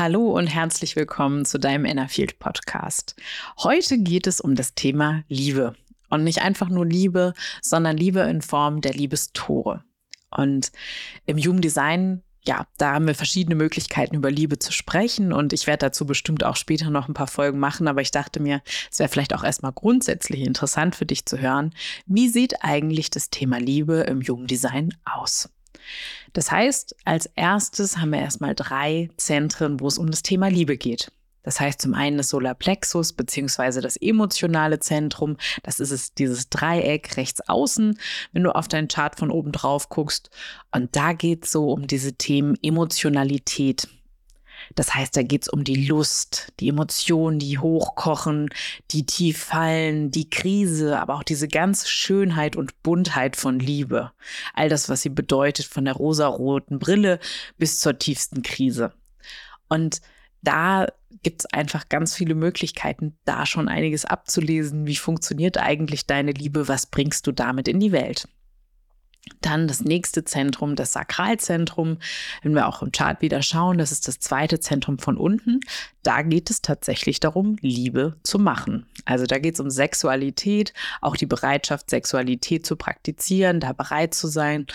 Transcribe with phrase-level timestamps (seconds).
[0.00, 3.14] Hallo und herzlich willkommen zu deinem Innerfield Podcast.
[3.58, 5.74] Heute geht es um das Thema Liebe.
[6.08, 9.84] Und nicht einfach nur Liebe, sondern Liebe in Form der Liebestore.
[10.30, 10.72] Und
[11.26, 15.34] im Human Design, ja, da haben wir verschiedene Möglichkeiten, über Liebe zu sprechen.
[15.34, 17.86] Und ich werde dazu bestimmt auch später noch ein paar Folgen machen.
[17.86, 21.74] Aber ich dachte mir, es wäre vielleicht auch erstmal grundsätzlich interessant für dich zu hören.
[22.06, 25.50] Wie sieht eigentlich das Thema Liebe im Human Design aus?
[26.32, 30.76] Das heißt, als erstes haben wir erstmal drei Zentren, wo es um das Thema Liebe
[30.76, 31.12] geht.
[31.42, 35.36] Das heißt zum einen das Solarplexus beziehungsweise das emotionale Zentrum.
[35.62, 37.98] Das ist es, dieses Dreieck rechts außen,
[38.32, 40.30] wenn du auf deinen Chart von oben drauf guckst.
[40.70, 43.88] Und da geht es so um diese Themen Emotionalität.
[44.74, 48.50] Das heißt, da geht es um die Lust, die Emotionen, die hochkochen,
[48.90, 54.12] die tief fallen, die Krise, aber auch diese ganze Schönheit und Buntheit von Liebe.
[54.54, 57.18] All das, was sie bedeutet, von der rosaroten Brille
[57.58, 58.92] bis zur tiefsten Krise.
[59.68, 60.00] Und
[60.42, 60.86] da
[61.22, 64.86] gibt es einfach ganz viele Möglichkeiten, da schon einiges abzulesen.
[64.86, 66.68] Wie funktioniert eigentlich deine Liebe?
[66.68, 68.26] Was bringst du damit in die Welt?
[69.40, 71.98] Dann das nächste Zentrum, das Sakralzentrum.
[72.42, 75.60] Wenn wir auch im Chart wieder schauen, das ist das zweite Zentrum von unten.
[76.02, 78.86] Da geht es tatsächlich darum, Liebe zu machen.
[79.04, 84.26] Also da geht es um Sexualität, auch die Bereitschaft, Sexualität zu praktizieren, da bereit zu
[84.26, 84.66] sein.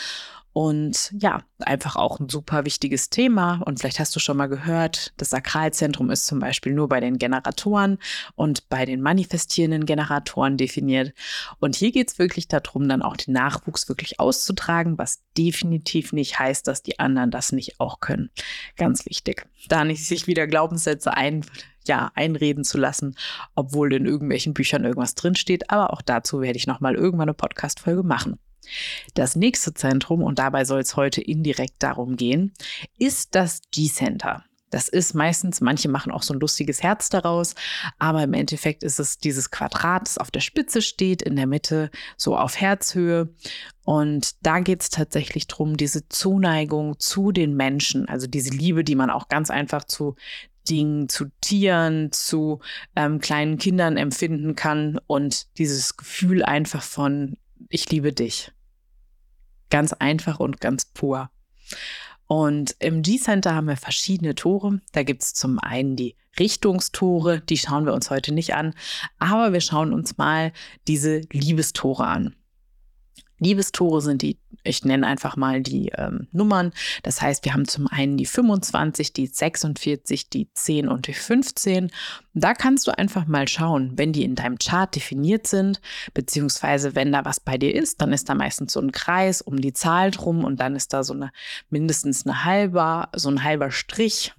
[0.57, 3.61] Und ja, einfach auch ein super wichtiges Thema.
[3.65, 7.17] Und vielleicht hast du schon mal gehört, das Sakralzentrum ist zum Beispiel nur bei den
[7.17, 7.97] Generatoren
[8.35, 11.11] und bei den manifestierenden Generatoren definiert.
[11.59, 16.39] Und hier geht es wirklich darum, dann auch den Nachwuchs wirklich auszutragen, was definitiv nicht
[16.39, 18.29] heißt, dass die anderen das nicht auch können.
[18.77, 19.45] Ganz wichtig.
[19.67, 21.45] Da nicht sich wieder Glaubenssätze ein,
[21.85, 23.17] ja, einreden zu lassen,
[23.55, 25.69] obwohl in irgendwelchen Büchern irgendwas drinsteht.
[25.69, 28.39] Aber auch dazu werde ich nochmal irgendwann eine Podcast-Folge machen.
[29.13, 32.53] Das nächste Zentrum, und dabei soll es heute indirekt darum gehen,
[32.97, 34.43] ist das G-Center.
[34.71, 37.55] Das ist meistens, manche machen auch so ein lustiges Herz daraus,
[37.97, 41.91] aber im Endeffekt ist es dieses Quadrat, das auf der Spitze steht, in der Mitte
[42.17, 43.29] so auf Herzhöhe.
[43.85, 48.95] Und da geht es tatsächlich darum, diese Zuneigung zu den Menschen, also diese Liebe, die
[48.95, 50.15] man auch ganz einfach zu
[50.67, 52.59] Dingen, zu Tieren, zu
[52.95, 57.37] ähm, kleinen Kindern empfinden kann und dieses Gefühl einfach von,
[57.69, 58.51] ich liebe dich.
[59.69, 61.29] Ganz einfach und ganz pur.
[62.27, 64.81] Und im G-Center haben wir verschiedene Tore.
[64.93, 68.73] Da gibt es zum einen die Richtungstore, die schauen wir uns heute nicht an,
[69.19, 70.51] aber wir schauen uns mal
[70.87, 72.35] diese Liebestore an.
[73.39, 76.71] Liebestore sind die, ich nenne einfach mal die ähm, Nummern.
[77.03, 81.91] Das heißt, wir haben zum einen die 25, die 46, die 10 und die 15.
[82.33, 85.81] Da kannst du einfach mal schauen, wenn die in deinem Chart definiert sind,
[86.13, 89.59] beziehungsweise wenn da was bei dir ist, dann ist da meistens so ein Kreis um
[89.59, 91.31] die Zahl drum und dann ist da so eine
[91.69, 94.33] mindestens eine halber, so ein halber Strich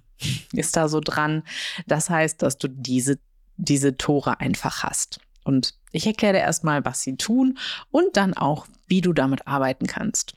[0.53, 1.43] ist da so dran.
[1.85, 3.19] Das heißt, dass du diese,
[3.57, 5.19] diese Tore einfach hast.
[5.43, 7.57] Und ich erkläre erstmal, was sie tun
[7.91, 10.35] und dann auch, wie du damit arbeiten kannst.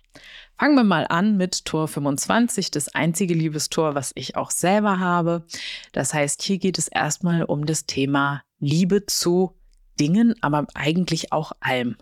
[0.59, 5.47] Fangen wir mal an mit Tor 25, das einzige Liebestor, was ich auch selber habe.
[5.93, 9.57] Das heißt, hier geht es erstmal um das Thema Liebe zu
[9.99, 11.97] Dingen, aber eigentlich auch allem.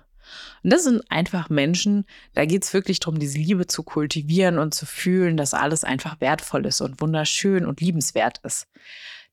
[0.62, 2.04] Und das sind einfach Menschen,
[2.34, 6.20] da geht es wirklich darum, diese Liebe zu kultivieren und zu fühlen, dass alles einfach
[6.20, 8.66] wertvoll ist und wunderschön und liebenswert ist.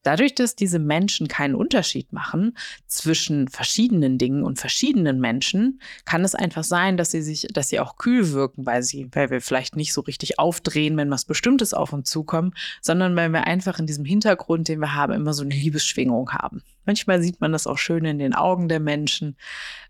[0.05, 2.55] Dadurch, dass diese Menschen keinen Unterschied machen
[2.85, 7.79] zwischen verschiedenen Dingen und verschiedenen Menschen, kann es einfach sein, dass sie sich, dass sie
[7.79, 11.73] auch kühl wirken, weil sie, weil wir vielleicht nicht so richtig aufdrehen, wenn was Bestimmtes
[11.73, 15.44] auf uns zukommt, sondern weil wir einfach in diesem Hintergrund, den wir haben, immer so
[15.44, 16.61] eine Liebesschwingung haben.
[16.85, 19.38] Manchmal sieht man das auch schön in den Augen der Menschen.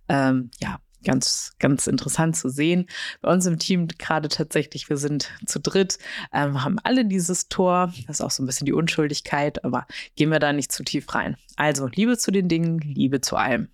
[0.08, 2.88] Ähm, ja, ganz, ganz interessant zu sehen.
[3.22, 5.98] Bei uns im Team gerade tatsächlich, wir sind zu dritt,
[6.34, 7.94] ähm, haben alle dieses Tor.
[8.08, 11.14] Das ist auch so ein bisschen die Unschuldigkeit, aber gehen wir da nicht zu tief
[11.16, 11.38] rein.
[11.56, 13.70] Also Liebe zu den Dingen, Liebe zu allem.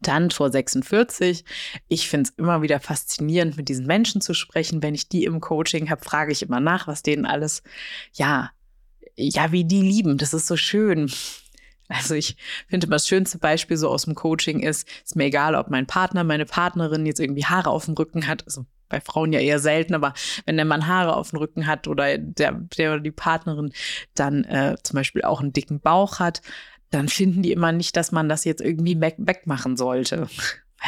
[0.00, 1.44] Dann Tor 46.
[1.88, 4.82] Ich finde es immer wieder faszinierend, mit diesen Menschen zu sprechen.
[4.82, 7.62] Wenn ich die im Coaching habe, frage ich immer nach, was denen alles,
[8.12, 8.50] ja,
[9.16, 10.18] ja, wie die lieben.
[10.18, 11.10] Das ist so schön.
[11.92, 12.36] Also ich
[12.68, 16.24] finde das schönste Beispiel so aus dem Coaching ist, ist mir egal, ob mein Partner,
[16.24, 19.94] meine Partnerin jetzt irgendwie Haare auf dem Rücken hat, also bei Frauen ja eher selten,
[19.94, 20.12] aber
[20.44, 23.72] wenn der Mann Haare auf dem Rücken hat oder der, der oder die Partnerin
[24.14, 26.42] dann äh, zum Beispiel auch einen dicken Bauch hat,
[26.90, 30.28] dann finden die immer nicht, dass man das jetzt irgendwie wegmachen sollte.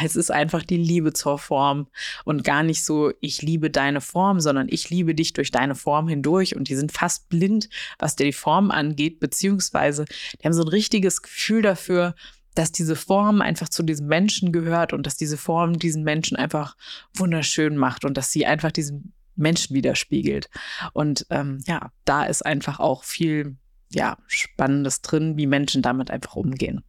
[0.01, 1.87] Es ist einfach die Liebe zur Form
[2.23, 6.07] und gar nicht so, ich liebe deine Form, sondern ich liebe dich durch deine Form
[6.07, 6.55] hindurch.
[6.55, 7.69] Und die sind fast blind,
[7.99, 10.05] was die Form angeht, beziehungsweise
[10.39, 12.15] die haben so ein richtiges Gefühl dafür,
[12.55, 16.75] dass diese Form einfach zu diesem Menschen gehört und dass diese Form diesen Menschen einfach
[17.13, 20.49] wunderschön macht und dass sie einfach diesen Menschen widerspiegelt.
[20.93, 23.57] Und ähm, ja, da ist einfach auch viel
[23.91, 26.83] ja, Spannendes drin, wie Menschen damit einfach umgehen.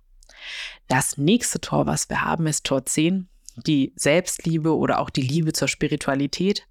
[0.89, 5.53] Das nächste Tor, was wir haben, ist Tor 10, die Selbstliebe oder auch die Liebe
[5.53, 6.67] zur Spiritualität.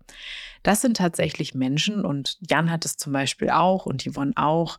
[0.63, 4.77] Das sind tatsächlich Menschen und Jan hat es zum Beispiel auch und Yvonne auch.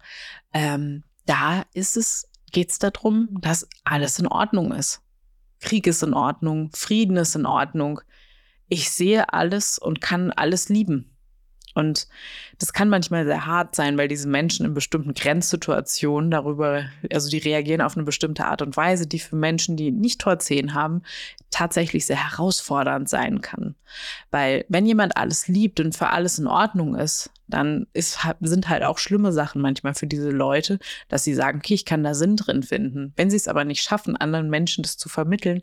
[0.53, 5.01] Ähm, da ist es, geht es darum, dass alles in Ordnung ist.
[5.61, 8.01] Krieg ist in Ordnung, Frieden ist in Ordnung.
[8.69, 11.16] Ich sehe alles und kann alles lieben.
[11.77, 12.09] Und
[12.59, 17.39] das kann manchmal sehr hart sein, weil diese Menschen in bestimmten Grenzsituationen darüber, also die
[17.39, 21.03] reagieren auf eine bestimmte Art und Weise, die für Menschen, die nicht Tor 10 haben,
[21.51, 23.75] tatsächlich sehr herausfordernd sein kann.
[24.31, 28.83] Weil wenn jemand alles liebt und für alles in Ordnung ist, dann ist, sind halt
[28.83, 32.37] auch schlimme Sachen manchmal für diese Leute, dass sie sagen, okay, ich kann da Sinn
[32.37, 33.13] drin finden.
[33.17, 35.63] Wenn sie es aber nicht schaffen, anderen Menschen das zu vermitteln,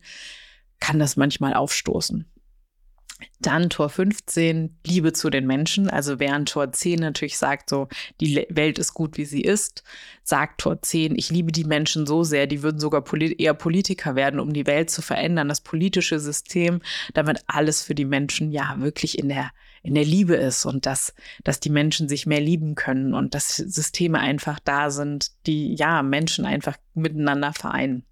[0.80, 2.25] kann das manchmal aufstoßen.
[3.40, 5.90] Dann Tor 15, Liebe zu den Menschen.
[5.90, 7.88] Also während Tor 10 natürlich sagt, so,
[8.22, 9.84] die Welt ist gut, wie sie ist,
[10.24, 14.16] sagt Tor 10, ich liebe die Menschen so sehr, die würden sogar polit eher Politiker
[14.16, 16.81] werden, um die Welt zu verändern, das politische System,
[17.14, 21.14] damit alles für die Menschen ja wirklich in der, in der Liebe ist und dass,
[21.44, 26.02] dass die Menschen sich mehr lieben können und dass Systeme einfach da sind, die ja
[26.04, 28.06] Menschen einfach miteinander vereinen.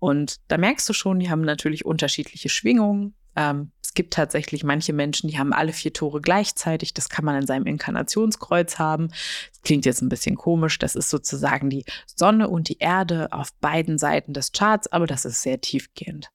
[0.00, 4.92] Und da merkst du schon, die haben natürlich unterschiedliche Schwingungen, ähm, es gibt tatsächlich manche
[4.92, 6.94] Menschen, die haben alle vier Tore gleichzeitig.
[6.94, 9.08] Das kann man in seinem Inkarnationskreuz haben.
[9.08, 10.78] Das klingt jetzt ein bisschen komisch.
[10.78, 15.24] Das ist sozusagen die Sonne und die Erde auf beiden Seiten des Charts, aber das
[15.24, 16.30] ist sehr tiefgehend.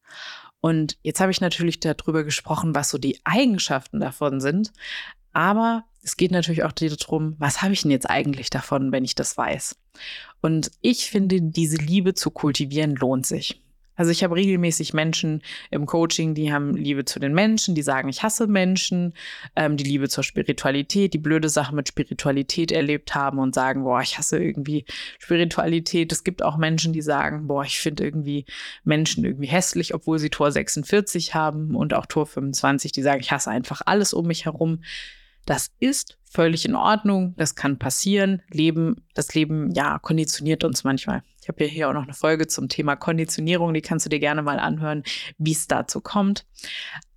[0.60, 4.74] Und jetzt habe ich natürlich darüber gesprochen, was so die Eigenschaften davon sind.
[5.32, 9.16] Aber es geht natürlich auch darum, was habe ich denn jetzt eigentlich davon, wenn ich
[9.16, 9.78] das weiß?
[10.42, 13.62] Und ich finde, diese Liebe zu kultivieren lohnt sich.
[13.96, 18.10] Also ich habe regelmäßig Menschen im Coaching, die haben Liebe zu den Menschen, die sagen,
[18.10, 19.14] ich hasse Menschen,
[19.56, 24.02] ähm, die Liebe zur Spiritualität, die blöde Sachen mit Spiritualität erlebt haben und sagen, boah,
[24.02, 24.86] ich hasse irgendwie
[25.20, 26.12] Spiritualität.
[26.12, 28.46] Es gibt auch Menschen, die sagen, boah, ich finde irgendwie
[28.84, 33.32] Menschen irgendwie hässlich, obwohl sie Tor 46 haben und auch Tor 25, die sagen, ich
[33.32, 34.82] hasse einfach alles um mich herum.
[35.46, 38.42] Das ist völlig in Ordnung, das kann passieren.
[38.50, 41.24] Leben, das Leben, ja, konditioniert uns manchmal.
[41.42, 44.20] Ich habe ja hier auch noch eine Folge zum Thema Konditionierung, die kannst du dir
[44.20, 45.04] gerne mal anhören,
[45.38, 46.46] wie es dazu kommt.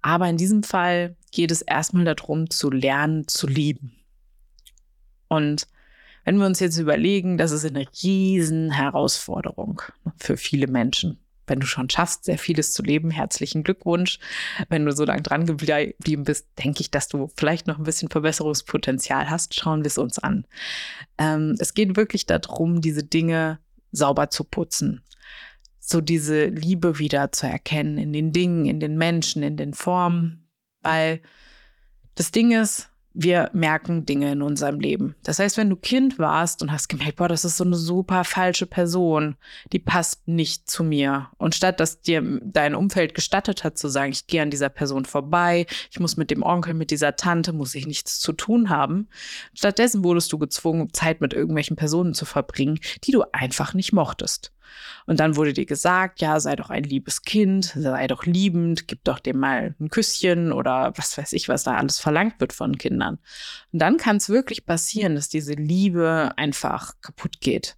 [0.03, 3.97] Aber in diesem Fall geht es erstmal darum, zu lernen, zu lieben.
[5.29, 5.67] Und
[6.25, 9.81] wenn wir uns jetzt überlegen, das ist eine riesen Herausforderung
[10.17, 14.19] für viele Menschen wenn du schon schaffst, sehr vieles zu leben, herzlichen Glückwunsch.
[14.69, 18.09] Wenn du so lange dran geblieben bist, denke ich, dass du vielleicht noch ein bisschen
[18.09, 19.55] Verbesserungspotenzial hast.
[19.55, 20.47] Schauen wir es uns an.
[21.19, 23.59] Ähm, es geht wirklich darum, diese Dinge
[23.93, 25.03] sauber zu putzen.
[25.79, 30.49] So diese Liebe wieder zu erkennen in den Dingen, in den Menschen, in den Formen.
[30.83, 31.23] Weil
[32.15, 35.17] das Ding ist, wir merken Dinge in unserem Leben.
[35.25, 38.23] Das heißt, wenn du Kind warst und hast gemerkt, boah, das ist so eine super
[38.23, 39.35] falsche Person,
[39.73, 41.27] die passt nicht zu mir.
[41.37, 45.05] Und statt dass dir dein Umfeld gestattet hat zu sagen, ich gehe an dieser Person
[45.05, 49.09] vorbei, ich muss mit dem Onkel, mit dieser Tante, muss ich nichts zu tun haben,
[49.53, 54.53] stattdessen wurdest du gezwungen, Zeit mit irgendwelchen Personen zu verbringen, die du einfach nicht mochtest.
[55.07, 59.05] Und dann wurde dir gesagt, ja, sei doch ein liebes Kind, sei doch liebend, gib
[59.05, 62.77] doch dem mal ein Küsschen oder was weiß ich, was da alles verlangt wird von
[62.77, 63.08] Kindern.
[63.73, 67.77] Und dann kann es wirklich passieren, dass diese Liebe einfach kaputt geht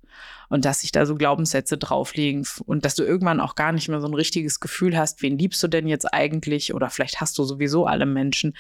[0.49, 4.01] und dass sich da so Glaubenssätze drauflegen und dass du irgendwann auch gar nicht mehr
[4.01, 7.45] so ein richtiges Gefühl hast, wen liebst du denn jetzt eigentlich oder vielleicht hast du
[7.45, 8.55] sowieso alle Menschen.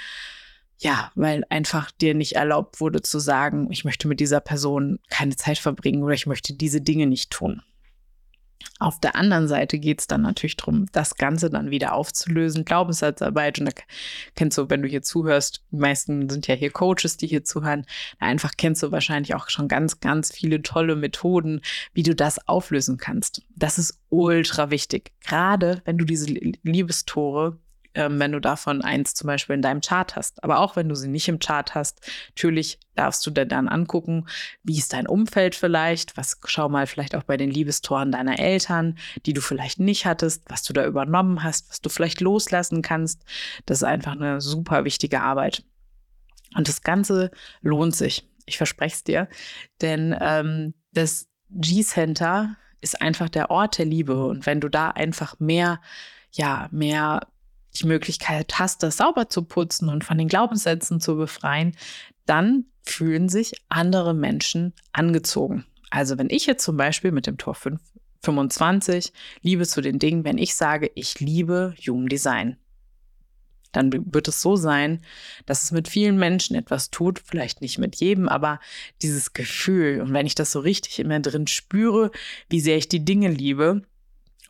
[0.78, 5.36] Ja, weil einfach dir nicht erlaubt wurde zu sagen, ich möchte mit dieser Person keine
[5.36, 7.62] Zeit verbringen oder ich möchte diese Dinge nicht tun.
[8.78, 13.58] Auf der anderen Seite geht es dann natürlich darum, das Ganze dann wieder aufzulösen, Glaubenssatzarbeit.
[13.58, 13.72] Und da
[14.36, 17.84] kennst du, wenn du hier zuhörst, die meisten sind ja hier Coaches, die hier zuhören,
[18.18, 21.60] einfach kennst du wahrscheinlich auch schon ganz, ganz viele tolle Methoden,
[21.92, 23.42] wie du das auflösen kannst.
[23.54, 25.12] Das ist ultra wichtig.
[25.24, 27.58] Gerade wenn du diese Liebestore
[27.94, 30.42] ähm, wenn du davon eins zum Beispiel in deinem Chart hast.
[30.44, 34.26] Aber auch wenn du sie nicht im Chart hast, natürlich darfst du dir dann angucken,
[34.62, 38.98] wie ist dein Umfeld vielleicht, was schau mal vielleicht auch bei den Liebestoren deiner Eltern,
[39.26, 43.24] die du vielleicht nicht hattest, was du da übernommen hast, was du vielleicht loslassen kannst.
[43.66, 45.64] Das ist einfach eine super wichtige Arbeit.
[46.56, 47.30] Und das Ganze
[47.60, 48.28] lohnt sich.
[48.46, 49.28] Ich verspreche es dir,
[49.80, 54.26] denn ähm, das G-Center ist einfach der Ort der Liebe.
[54.26, 55.80] Und wenn du da einfach mehr,
[56.32, 57.28] ja, mehr
[57.72, 61.76] die Möglichkeit hast, das sauber zu putzen und von den Glaubenssätzen zu befreien,
[62.26, 65.64] dann fühlen sich andere Menschen angezogen.
[65.90, 67.80] Also wenn ich jetzt zum Beispiel mit dem Tor 5,
[68.22, 69.12] 25
[69.42, 72.56] Liebe zu den Dingen, wenn ich sage, ich liebe Human Design,
[73.72, 75.00] dann wird es so sein,
[75.46, 78.58] dass es mit vielen Menschen etwas tut, vielleicht nicht mit jedem, aber
[79.00, 80.00] dieses Gefühl.
[80.00, 82.10] Und wenn ich das so richtig immer drin spüre,
[82.48, 83.82] wie sehr ich die Dinge liebe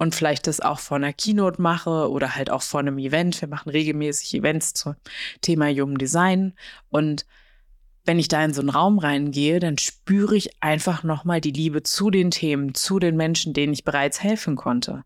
[0.01, 3.39] und vielleicht das auch vor einer Keynote mache oder halt auch vor einem Event.
[3.43, 4.95] Wir machen regelmäßig Events zum
[5.43, 6.55] Thema Human Design
[6.89, 7.27] und
[8.07, 11.83] wenn ich da in so einen Raum reingehe, dann spüre ich einfach nochmal die Liebe
[11.83, 15.05] zu den Themen, zu den Menschen, denen ich bereits helfen konnte.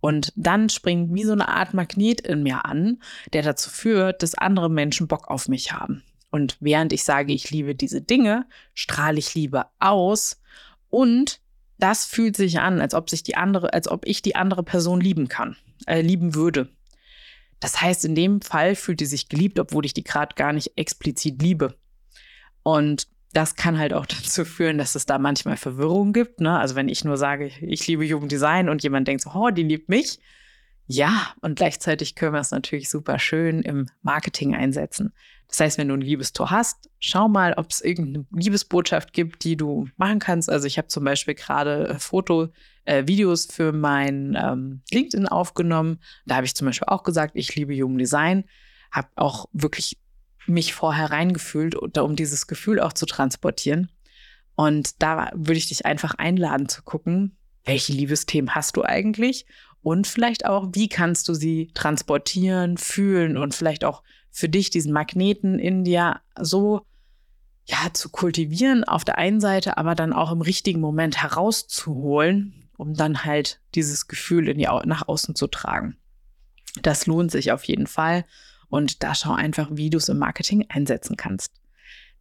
[0.00, 3.00] Und dann springt wie so eine Art Magnet in mir an,
[3.32, 6.02] der dazu führt, dass andere Menschen Bock auf mich haben.
[6.30, 10.42] Und während ich sage, ich liebe diese Dinge, strahle ich Liebe aus
[10.90, 11.40] und
[11.78, 15.00] das fühlt sich an, als ob sich die andere, als ob ich die andere Person
[15.00, 15.56] lieben kann,
[15.86, 16.68] äh, lieben würde.
[17.60, 20.72] Das heißt, in dem Fall fühlt die sich geliebt, obwohl ich die gerade gar nicht
[20.76, 21.74] explizit liebe.
[22.62, 26.40] Und das kann halt auch dazu führen, dass es da manchmal Verwirrung gibt.
[26.40, 26.58] Ne?
[26.58, 29.88] Also wenn ich nur sage, ich liebe Jugenddesign und jemand denkt so, oh, die liebt
[29.88, 30.18] mich.
[30.86, 35.12] Ja, und gleichzeitig können wir es natürlich super schön im Marketing einsetzen.
[35.48, 39.56] Das heißt, wenn du ein Liebestor hast, schau mal, ob es irgendeine Liebesbotschaft gibt, die
[39.56, 40.50] du machen kannst.
[40.50, 42.48] Also ich habe zum Beispiel gerade äh, Foto,
[42.84, 45.98] äh, Videos für mein ähm, LinkedIn aufgenommen.
[46.24, 48.44] Da habe ich zum Beispiel auch gesagt, ich liebe Jugenddesign.
[48.90, 49.98] Habe auch wirklich
[50.46, 53.90] mich vorher reingefühlt, um dieses Gefühl auch zu transportieren.
[54.54, 59.46] Und da würde ich dich einfach einladen zu gucken, welche Liebesthemen hast du eigentlich
[59.86, 64.02] und vielleicht auch, wie kannst du sie transportieren, fühlen und vielleicht auch
[64.32, 66.84] für dich diesen Magneten in dir so
[67.66, 72.94] ja zu kultivieren auf der einen Seite, aber dann auch im richtigen Moment herauszuholen, um
[72.94, 75.96] dann halt dieses Gefühl in die, nach außen zu tragen.
[76.82, 78.24] Das lohnt sich auf jeden Fall.
[78.68, 81.52] Und da schau einfach, wie du es im Marketing einsetzen kannst.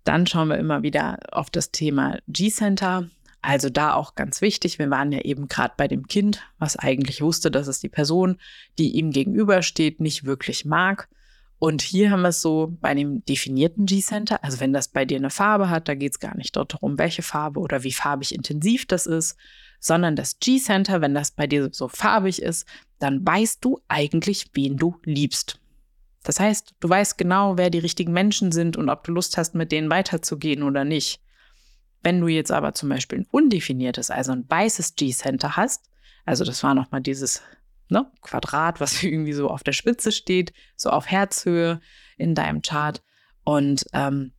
[0.04, 3.10] Dann schauen wir immer wieder auf das Thema G-Center.
[3.46, 7.22] Also da auch ganz wichtig, wir waren ja eben gerade bei dem Kind, was eigentlich
[7.22, 8.40] wusste, dass es die Person,
[8.80, 11.08] die ihm gegenübersteht, nicht wirklich mag.
[11.60, 15.18] Und hier haben wir es so bei dem definierten G-Center, also wenn das bei dir
[15.18, 18.88] eine Farbe hat, da geht es gar nicht darum, welche Farbe oder wie farbig intensiv
[18.88, 19.38] das ist,
[19.80, 24.76] sondern das G-Center, wenn das bei dir so farbig ist, dann weißt du eigentlich, wen
[24.76, 25.60] du liebst.
[26.24, 29.54] Das heißt, du weißt genau, wer die richtigen Menschen sind und ob du Lust hast,
[29.54, 31.22] mit denen weiterzugehen oder nicht.
[32.06, 35.90] Wenn du jetzt aber zum Beispiel ein undefiniertes, also ein weißes G-Center hast,
[36.24, 37.42] also das war nochmal dieses
[37.90, 41.82] ne, Quadrat, was irgendwie so auf der Spitze steht, so auf Herzhöhe
[42.16, 43.02] in deinem Chart.
[43.44, 44.34] Und ähm,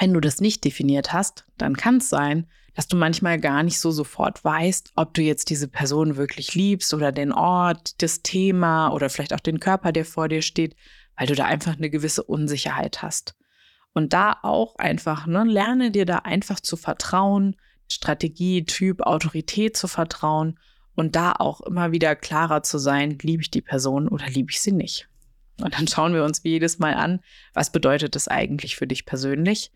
[0.00, 3.78] wenn du das nicht definiert hast, dann kann es sein, dass du manchmal gar nicht
[3.78, 8.88] so sofort weißt, ob du jetzt diese Person wirklich liebst oder den Ort, das Thema
[8.88, 10.74] oder vielleicht auch den Körper, der vor dir steht,
[11.16, 13.36] weil du da einfach eine gewisse Unsicherheit hast.
[13.94, 17.56] Und da auch einfach, ne, lerne dir da einfach zu vertrauen,
[17.90, 20.58] Strategie, Typ, Autorität zu vertrauen
[20.94, 24.60] und da auch immer wieder klarer zu sein, liebe ich die Person oder liebe ich
[24.60, 25.08] sie nicht.
[25.60, 27.20] Und dann schauen wir uns wie jedes Mal an,
[27.54, 29.72] was bedeutet das eigentlich für dich persönlich?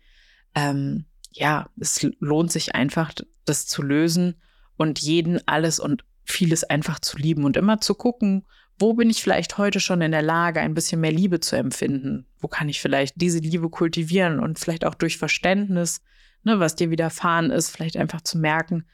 [0.55, 3.11] Ähm, ja, es lohnt sich einfach,
[3.45, 4.35] das zu lösen
[4.77, 8.45] und jeden alles und vieles einfach zu lieben und immer zu gucken,
[8.79, 12.25] wo bin ich vielleicht heute schon in der Lage, ein bisschen mehr Liebe zu empfinden?
[12.39, 16.01] Wo kann ich vielleicht diese Liebe kultivieren und vielleicht auch durch Verständnis,
[16.43, 18.85] ne, was dir widerfahren ist, vielleicht einfach zu merken,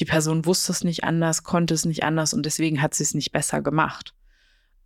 [0.00, 3.14] die Person wusste es nicht anders, konnte es nicht anders und deswegen hat sie es
[3.14, 4.14] nicht besser gemacht.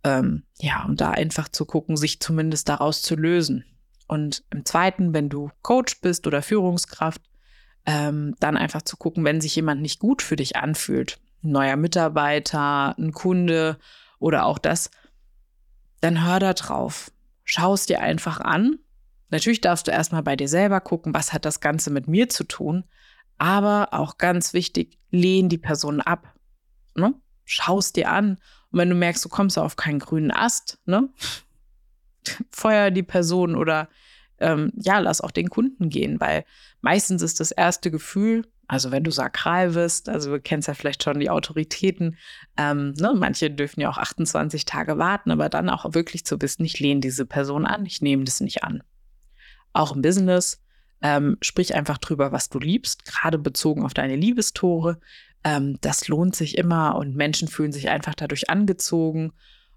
[0.03, 3.65] Ähm, ja, und da einfach zu gucken, sich zumindest daraus zu lösen.
[4.07, 7.21] Und im zweiten, wenn du Coach bist oder Führungskraft,
[7.85, 11.75] ähm, dann einfach zu gucken, wenn sich jemand nicht gut für dich anfühlt, ein neuer
[11.75, 13.77] Mitarbeiter, ein Kunde
[14.19, 14.89] oder auch das,
[16.01, 17.11] dann hör da drauf.
[17.43, 18.79] Schau es dir einfach an.
[19.29, 22.43] Natürlich darfst du erstmal bei dir selber gucken, was hat das Ganze mit mir zu
[22.43, 22.85] tun.
[23.37, 26.33] Aber auch ganz wichtig, lehn die Person ab.
[26.95, 27.13] Ne?
[27.45, 28.37] Schau es dir an.
[28.71, 31.09] Und wenn du merkst, du kommst auf keinen grünen Ast, ne?
[32.51, 33.89] feuer die Person oder
[34.39, 36.45] ähm, ja, lass auch den Kunden gehen, weil
[36.81, 41.03] meistens ist das erste Gefühl, also wenn du sakral wirst, also du kennst ja vielleicht
[41.03, 42.17] schon die Autoritäten,
[42.57, 46.65] ähm, ne, manche dürfen ja auch 28 Tage warten, aber dann auch wirklich zu wissen,
[46.65, 48.83] ich lehne diese Person an, ich nehme das nicht an.
[49.71, 50.61] Auch im Business,
[51.01, 54.99] ähm, sprich einfach drüber, was du liebst, gerade bezogen auf deine Liebestore.
[55.43, 59.31] Ähm, das lohnt sich immer und Menschen fühlen sich einfach dadurch angezogen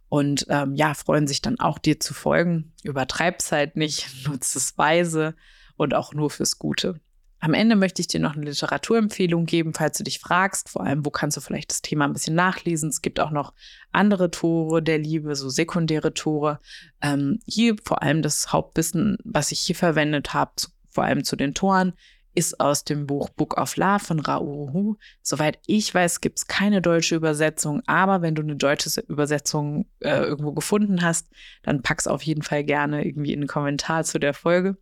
[0.08, 2.72] und ähm, ja, freuen sich dann auch dir zu folgen.
[2.82, 5.36] Übertreib's halt nicht, nutzt es weise
[5.76, 7.00] und auch nur fürs Gute.
[7.42, 11.06] Am Ende möchte ich dir noch eine Literaturempfehlung geben, falls du dich fragst, vor allem,
[11.06, 12.90] wo kannst du vielleicht das Thema ein bisschen nachlesen.
[12.90, 13.54] Es gibt auch noch
[13.92, 16.60] andere Tore der Liebe, so sekundäre Tore.
[17.00, 20.52] Ähm, hier vor allem das Hauptwissen, was ich hier verwendet habe,
[20.90, 21.94] vor allem zu den Toren,
[22.34, 24.96] ist aus dem Buch Book of Love von Rauruhu.
[25.22, 30.20] Soweit ich weiß, gibt es keine deutsche Übersetzung, aber wenn du eine deutsche Übersetzung äh,
[30.20, 31.28] irgendwo gefunden hast,
[31.62, 34.76] dann pack's auf jeden Fall gerne irgendwie in den Kommentar zu der Folge.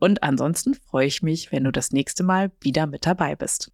[0.00, 3.70] Und ansonsten freue ich mich, wenn du das nächste Mal wieder mit dabei bist.